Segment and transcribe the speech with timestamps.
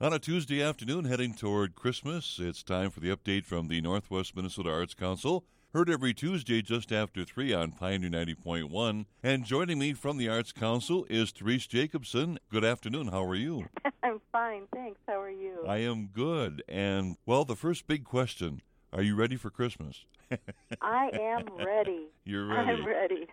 [0.00, 4.36] On a Tuesday afternoon, heading toward Christmas, it's time for the update from the Northwest
[4.36, 5.44] Minnesota Arts Council.
[5.74, 9.06] Heard every Tuesday just after 3 on Pioneer 90.1.
[9.24, 12.38] And joining me from the Arts Council is Therese Jacobson.
[12.48, 13.08] Good afternoon.
[13.08, 13.64] How are you?
[14.04, 15.00] I'm fine, thanks.
[15.08, 15.64] How are you?
[15.66, 16.62] I am good.
[16.68, 18.62] And, well, the first big question
[18.92, 20.04] are you ready for Christmas?
[20.80, 22.06] I am ready.
[22.24, 22.70] You're ready.
[22.70, 23.26] I'm ready.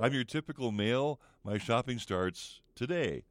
[0.00, 1.20] I'm your typical male.
[1.44, 3.22] My shopping starts today.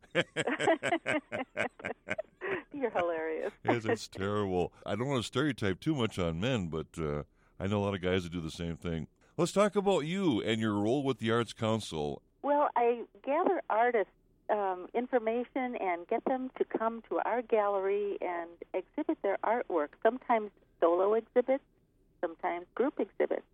[2.81, 3.51] You're hilarious.
[3.65, 4.71] yes, it's terrible.
[4.85, 7.23] I don't want to stereotype too much on men, but uh,
[7.59, 9.07] I know a lot of guys that do the same thing.
[9.37, 12.21] Let's talk about you and your role with the Arts Council.
[12.41, 14.11] Well, I gather artists
[14.49, 19.89] um, information and get them to come to our gallery and exhibit their artwork.
[20.03, 21.63] Sometimes solo exhibits,
[22.21, 23.45] sometimes group exhibits.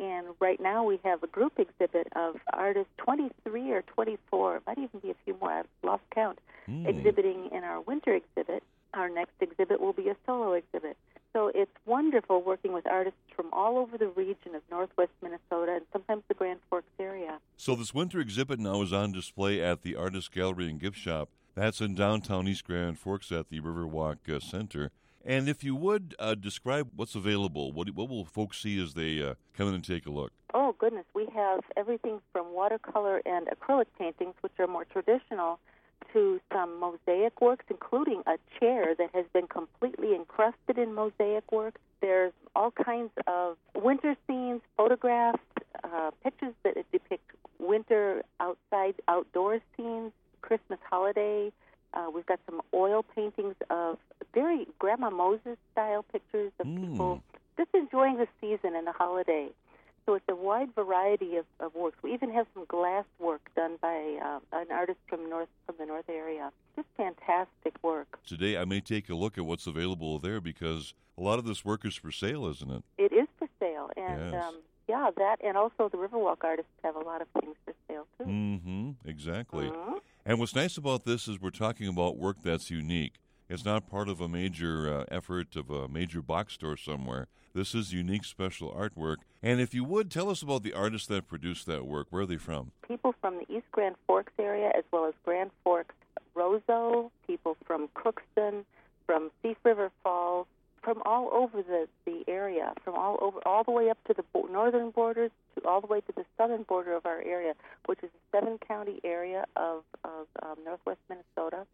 [0.00, 5.00] And right now we have a group exhibit of artists 23 or 24, might even
[5.00, 6.86] be a few more, I've lost count, Mm.
[6.86, 8.61] exhibiting in our winter exhibit.
[9.02, 10.96] Our next exhibit will be a solo exhibit.
[11.32, 15.84] So it's wonderful working with artists from all over the region of northwest Minnesota and
[15.92, 17.40] sometimes the Grand Forks area.
[17.56, 21.30] So this winter exhibit now is on display at the Artist Gallery and Gift Shop.
[21.56, 24.92] That's in downtown East Grand Forks at the Riverwalk uh, Center.
[25.24, 29.20] And if you would uh, describe what's available, what, what will folks see as they
[29.20, 30.30] uh, come in and take a look?
[30.54, 31.06] Oh, goodness.
[31.12, 35.58] We have everything from watercolor and acrylic paintings, which are more traditional,
[36.12, 41.74] to some mosaic works, including a chair that has been completely encrusted in mosaic work.
[42.00, 45.38] There's all kinds of winter scenes, photographs,
[45.84, 47.24] uh, pictures that depict
[47.58, 51.52] winter outside outdoor scenes, Christmas holiday.
[51.94, 53.98] Uh, we've got some oil paintings of
[54.34, 56.90] very Grandma Moses style pictures of Mm.
[56.90, 57.22] people
[57.56, 59.50] just enjoying the season and the holiday.
[60.06, 61.96] So it's a wide variety of, of works.
[62.02, 65.86] We even have some glass work done by uh, an artist from north from the
[65.86, 66.50] north area.
[66.74, 68.18] Just fantastic work.
[68.26, 71.64] Today, I may take a look at what's available there because a lot of this
[71.64, 72.82] work is for sale, isn't it?
[72.98, 74.44] It is for sale, and Yes.
[74.44, 74.56] um,
[74.88, 78.24] yeah, that and also the Riverwalk artists have a lot of things for sale too.
[78.24, 78.90] Mm-hmm.
[79.08, 79.68] Exactly.
[79.70, 80.00] Mhm.
[80.24, 83.14] And what's nice about this is we're talking about work that's unique.
[83.52, 87.28] It's not part of a major uh, effort of a major box store somewhere.
[87.52, 89.16] This is unique, special artwork.
[89.42, 92.06] And if you would, tell us about the artists that produced that work.
[92.08, 92.72] Where are they from?
[92.88, 95.94] People from the East Grand Forks area, as well as Grand Forks,
[96.34, 98.64] Roseau, people from Crookston,
[99.04, 100.46] from Thief River Falls,
[100.82, 104.24] from all over the, the area, from all over, all the way up to the
[104.32, 107.52] bo- northern borders, to all the way to the southern border of our area,
[107.84, 111.66] which is a seven county area of, of um, northwest Minnesota,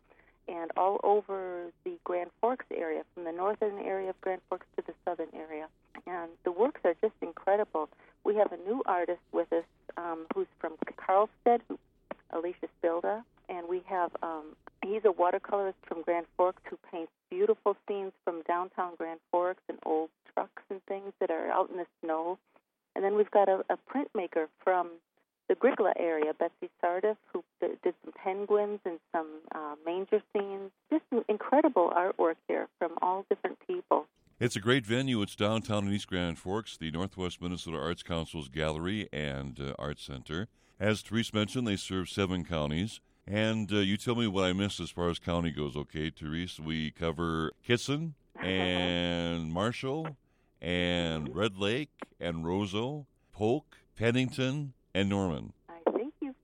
[0.49, 4.85] and all over the Grand Forks area, from the northern area of Grand Forks to
[4.87, 5.67] the southern area.
[6.07, 7.89] And the works are just incredible.
[8.25, 9.65] We have a new artist with us
[9.97, 11.61] um, who's from Karlstad,
[12.31, 17.77] Alicia Spilda, and we have um, he's a watercolorist from Grand Forks who paints beautiful
[17.87, 21.87] scenes from downtown Grand Forks and old trucks and things that are out in the
[22.03, 22.39] snow.
[22.95, 24.91] And then we've got a, a printmaker from
[25.49, 30.71] the Grygla area, Betsy Sardif, who did some penguins and some uh, manger scenes.
[30.91, 34.07] Just an incredible artwork here from all different people.
[34.41, 35.21] It's a great venue.
[35.21, 39.99] It's downtown in East Grand Forks, the Northwest Minnesota Arts Council's Gallery and uh, Art
[39.99, 40.47] Center.
[40.79, 43.01] As Therese mentioned, they serve seven counties.
[43.27, 46.61] And uh, you tell me what I missed as far as county goes, okay, Therese?
[46.61, 50.17] We cover Kittson and Marshall
[50.63, 51.91] and Red Lake
[52.21, 55.53] and Roseau, Polk, Pennington, and Norman.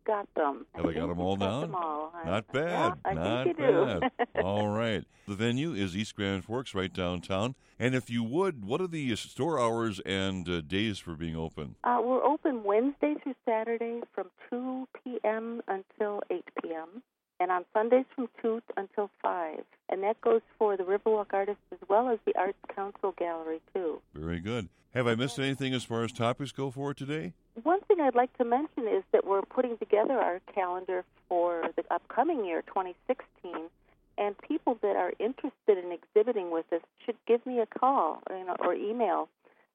[0.06, 0.66] I think you've got them.
[0.74, 1.60] Have I got them all down?
[1.62, 2.12] Them all.
[2.24, 2.94] Not bad.
[3.04, 4.00] Yeah, I Not think you do.
[4.00, 4.10] bad.
[4.44, 5.04] All right.
[5.28, 7.54] The venue is East Grand Forks, right downtown.
[7.78, 11.74] And if you would, what are the store hours and uh, days for being open?
[11.84, 15.60] Uh, we're open Wednesday through Saturday from 2 p.m.
[15.68, 17.02] until 8 p.m.
[17.40, 19.58] and on Sundays from 2 until 5.
[19.90, 24.00] And that goes for the Riverwalk artists as well as the Arts Council Gallery, too.
[24.14, 24.68] Very good.
[24.94, 27.32] Have I missed anything as far as topics go for today?
[27.62, 31.84] One thing I'd like to mention is that we're putting together our calendar for the
[31.90, 33.70] upcoming year, 2016,
[34.18, 38.44] and people that are interested in exhibiting with us should give me a call you
[38.44, 39.28] know, or email.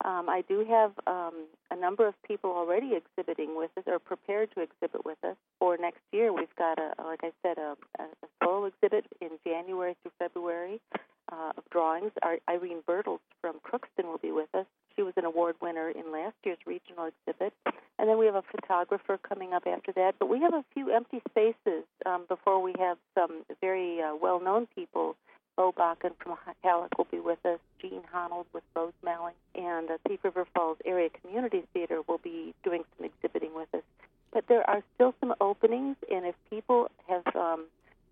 [0.06, 4.50] Um, I do have um, a number of people already exhibiting with us or prepared
[4.56, 6.32] to exhibit with us for next year.
[6.32, 8.08] We've got, a, like I said, a, a
[8.42, 10.80] solo exhibit in January through February
[11.32, 12.12] uh, of drawings.
[12.22, 14.66] Our, Irene Bertels from Crookston will be with us.
[14.96, 17.54] She was an award winner in last year's regional exhibit.
[17.98, 20.16] And then we have a photographer coming up after that.
[20.20, 24.40] But we have a few empty spaces um, before we have some very uh, well
[24.40, 25.16] known people.
[25.56, 27.60] Bo Bakken from Hallock will be with us.
[27.82, 29.36] Gene Honnold with Rose Malling.
[29.56, 33.84] And the Thief River Falls Area Community Theater will be doing some exhibiting with us.
[34.32, 37.66] But there are still some openings, and if people have um,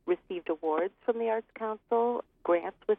[0.06, 2.24] received awards from the Arts Council,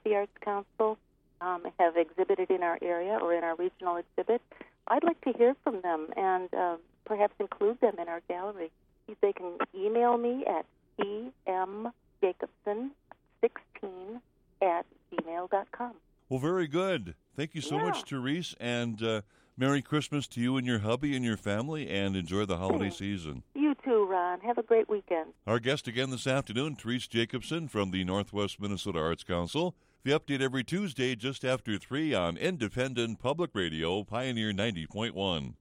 [0.08, 0.98] the Arts Council,
[1.40, 4.40] um, have exhibited in our area or in our regional exhibit,
[4.88, 8.70] I'd like to hear from them and uh, perhaps include them in our gallery.
[9.20, 10.66] They can email me at
[12.22, 14.20] emjacobson16
[14.62, 15.92] at gmail.com.
[16.28, 17.14] Well, very good.
[17.36, 17.84] Thank you so Yeah.
[17.84, 19.20] much, Therese, and uh,
[19.56, 23.42] Merry Christmas to you and your hubby and your family, and enjoy the holiday season.
[23.54, 24.40] You too, Ron.
[24.40, 25.32] Have a great weekend.
[25.46, 29.74] Our guest again this afternoon, Therese Jacobson from the Northwest Minnesota Arts Council.
[30.04, 35.54] The update every Tuesday just after 3 on Independent Public Radio, Pioneer 90.1.